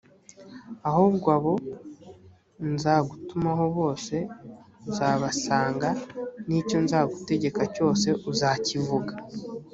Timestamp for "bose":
3.77-4.15